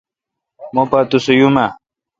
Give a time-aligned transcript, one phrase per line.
[0.73, 1.65] مہ پا توسہ یوماؘ۔